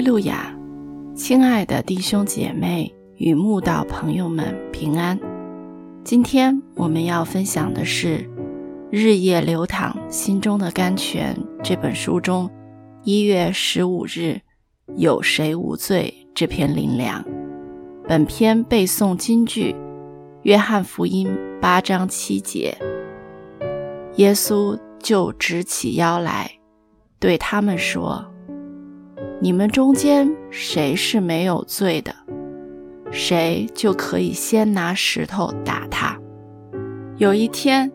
[0.00, 0.56] 路亚
[1.14, 5.18] 亲爱的弟兄姐妹与慕道朋友们平安。
[6.04, 8.18] 今天我们要分享的是
[8.90, 12.50] 《日夜流淌心中的甘泉》这本书中
[13.04, 14.40] 一月十五日
[14.96, 17.24] “有谁无罪”这篇灵粮。
[18.08, 19.76] 本篇背诵金句：
[20.42, 21.28] 约翰福音
[21.60, 22.76] 八章七节。
[24.16, 26.50] 耶稣就直起腰来，
[27.20, 28.31] 对他们说。
[29.42, 32.14] 你们中间谁是没有罪的，
[33.10, 36.16] 谁就可以先拿石头打他。
[37.16, 37.90] 有一天，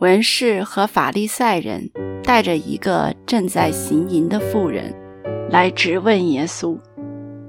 [0.00, 1.88] 文士和法利赛人
[2.24, 4.92] 带着一个正在行淫的妇人
[5.48, 6.76] 来质问耶稣，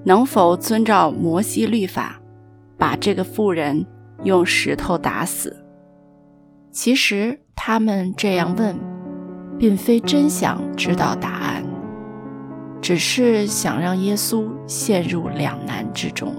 [0.05, 2.21] 能否遵照摩西律法，
[2.77, 3.83] 把这个妇人
[4.23, 5.65] 用石头打死。
[6.69, 8.77] 其实他们这样问，
[9.57, 11.40] 并非真想知道答案。
[12.81, 16.33] 只是想让耶稣陷入两难之中，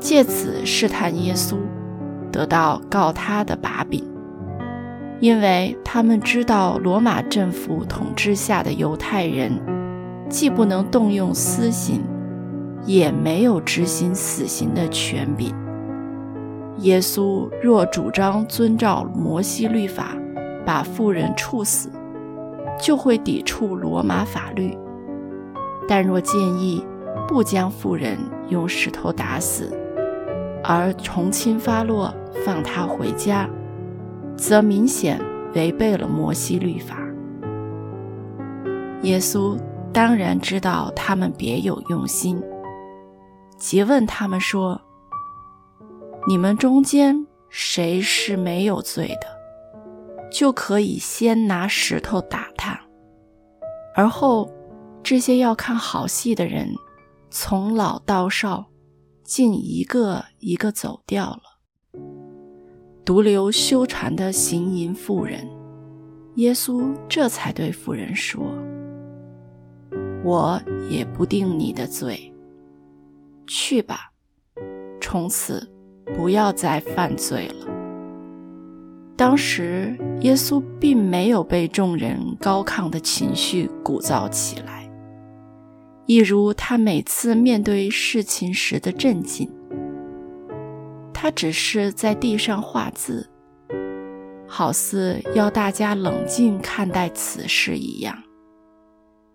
[0.00, 1.58] 借此试探耶稣，
[2.32, 4.02] 得到告他的把柄。
[5.20, 9.52] 因为他们知道罗马政府统治下的犹太人，
[10.30, 12.02] 既不能动用私刑，
[12.86, 15.54] 也没有执行死刑的权柄。
[16.78, 20.16] 耶稣若主张遵照摩西律法，
[20.64, 21.90] 把妇人处死，
[22.80, 24.78] 就会抵触罗马法律。
[25.90, 26.84] 但若建议
[27.26, 28.18] 不将妇人
[28.50, 29.74] 用石头打死，
[30.62, 32.14] 而从轻发落
[32.44, 33.48] 放她回家，
[34.36, 35.18] 则明显
[35.54, 36.98] 违背了摩西律法。
[39.02, 39.58] 耶稣
[39.90, 42.38] 当然知道他们别有用心，
[43.56, 44.78] 即问他们说
[46.28, 52.78] ：“你们中间谁是没有罪的，就可以先拿石头打他，
[53.94, 54.46] 而后。”
[55.02, 56.74] 这些要看好戏的人，
[57.30, 58.66] 从老到少，
[59.24, 62.00] 竟一个一个走掉了，
[63.04, 65.48] 独留修禅的行淫妇人。
[66.36, 68.40] 耶稣这才对妇人说
[70.22, 72.32] ：“我也不定你的罪，
[73.46, 74.12] 去吧，
[75.00, 75.68] 从此
[76.14, 77.66] 不要再犯罪了。”
[79.16, 84.77] 当时，耶稣并没有被众人高亢的情绪鼓噪起来。
[86.08, 89.46] 一如他每次面对事情时的镇静，
[91.12, 93.28] 他只是在地上画字，
[94.46, 98.16] 好似要大家冷静看待此事一样。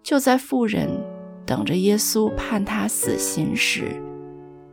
[0.01, 0.89] 就在妇人
[1.45, 4.01] 等着耶稣判他死刑时，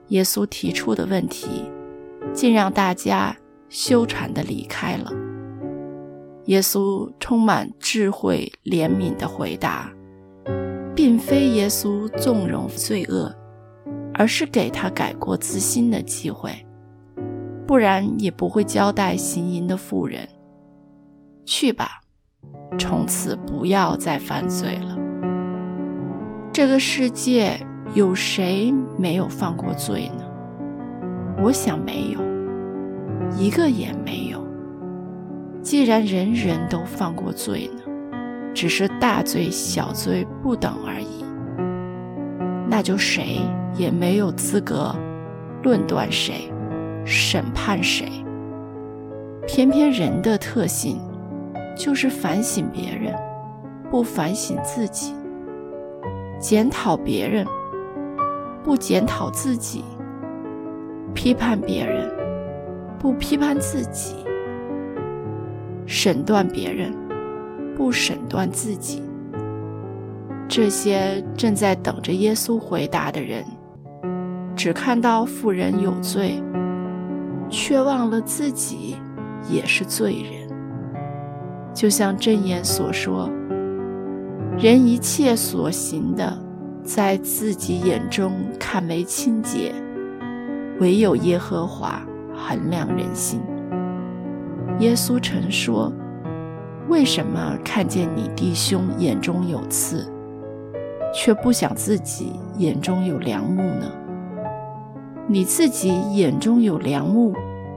[0.09, 1.71] 耶稣提出的问题，
[2.33, 3.37] 竟让大家
[3.69, 5.13] 羞惭地离开了。
[6.47, 9.93] 耶稣充满智慧、怜悯地回答。
[10.95, 13.35] 并非耶稣纵容罪恶，
[14.15, 16.51] 而是给他改过自新的机会，
[17.67, 20.29] 不然也不会交代行淫的妇人
[21.47, 22.01] ：“去吧，
[22.79, 24.99] 从此不要再犯罪了。”
[26.53, 27.59] 这个世界
[27.95, 30.25] 有谁没有犯过罪呢？
[31.43, 32.21] 我想没有，
[33.39, 34.45] 一个也没有。
[35.63, 37.80] 既然人人都犯过罪呢？
[38.55, 41.25] 只是大罪小罪不等而已，
[42.69, 43.41] 那就谁
[43.77, 44.95] 也没有资格
[45.63, 46.53] 论断谁、
[47.05, 48.07] 审判谁。
[49.47, 51.01] 偏偏人的特性
[51.77, 53.15] 就是反省别人，
[53.91, 55.15] 不反省自己；
[56.39, 57.47] 检讨别人，
[58.63, 59.83] 不检讨自己；
[61.15, 62.11] 批判别人，
[62.99, 64.15] 不批判自己；
[65.87, 66.93] 审断别人。
[67.81, 69.03] 不审断自己，
[70.47, 73.43] 这些正在等着耶稣回答的人，
[74.55, 76.43] 只看到妇人有罪，
[77.49, 78.99] 却忘了自己
[79.49, 80.47] 也是罪人。
[81.73, 83.31] 就像箴言所说
[84.61, 86.39] ：“人一切所行的，
[86.85, 89.73] 在自己眼中看为清洁，
[90.81, 92.03] 唯有耶和华
[92.37, 93.41] 衡量人心。”
[94.81, 95.91] 耶稣曾说。
[96.91, 100.13] 为什么看见你弟兄眼中有刺，
[101.15, 103.87] 却不想自己眼中有良木呢？
[105.29, 107.33] 你自己眼中有良木，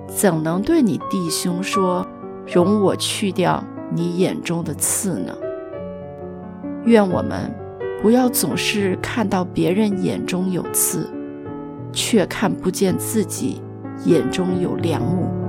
[0.08, 2.04] 怎能对你弟兄说
[2.52, 3.64] ：“容我去掉
[3.94, 5.32] 你眼中的刺呢？”
[6.86, 7.54] 愿我们
[8.02, 11.08] 不要总是看到别人眼中有刺，
[11.92, 13.62] 却看不见自己
[14.06, 15.43] 眼中有良木。